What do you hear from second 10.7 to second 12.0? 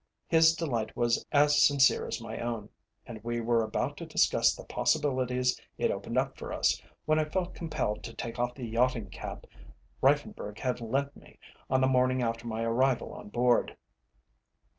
lent me on the